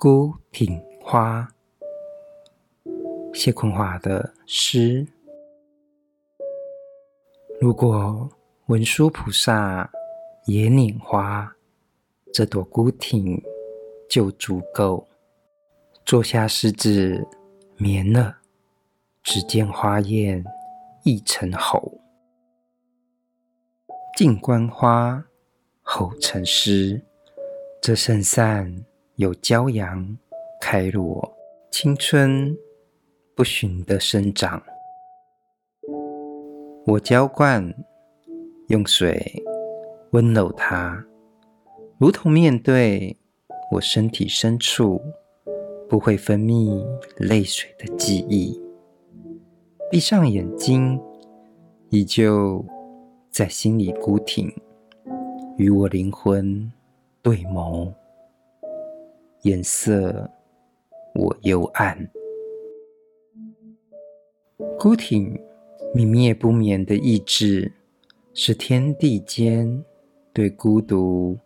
[0.00, 1.46] 孤挺花，
[3.34, 5.06] 谢坤华的诗。
[7.60, 8.26] 如果
[8.68, 9.92] 文殊菩萨
[10.46, 11.54] 也拈花，
[12.32, 13.42] 这朵孤挺
[14.08, 15.06] 就足够。
[16.06, 17.22] 坐下狮子
[17.76, 18.38] 眠了，
[19.22, 20.42] 只见花艳
[21.04, 22.00] 一成吼。
[24.16, 25.22] 静观花，
[25.82, 27.02] 吼成诗。
[27.82, 28.82] 这圣善
[29.20, 30.16] 有骄阳
[30.62, 31.36] 开落，
[31.70, 32.56] 青春
[33.36, 34.62] 不寻的生长。
[36.86, 37.70] 我浇灌，
[38.68, 39.44] 用水
[40.12, 41.04] 温柔它，
[41.98, 43.14] 如同面对
[43.72, 44.98] 我身体深处
[45.86, 46.82] 不会分泌
[47.18, 48.58] 泪水的记忆。
[49.90, 50.98] 闭上眼睛，
[51.90, 52.64] 依旧
[53.30, 54.50] 在心里孤挺，
[55.58, 56.72] 与我灵魂。
[57.22, 57.92] 对眸，
[59.42, 60.30] 颜色
[61.14, 62.10] 我幽暗，
[64.78, 65.34] 孤挺
[65.94, 67.72] 泯灭不眠的意志，
[68.34, 69.82] 是天地间
[70.34, 71.38] 对孤独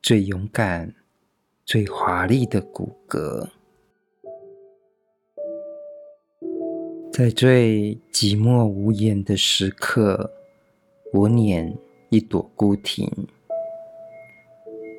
[0.00, 0.94] 最勇敢、
[1.66, 3.46] 最华丽的骨骼。
[7.12, 10.32] 在最寂寞无言的时刻，
[11.12, 11.76] 我捻
[12.08, 13.06] 一朵孤挺。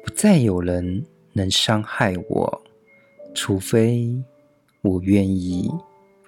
[0.04, 1.04] 不再有人
[1.38, 2.62] 能伤害我，
[3.36, 4.12] 除非
[4.82, 5.70] 我愿意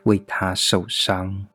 [0.03, 1.47] 为他受伤。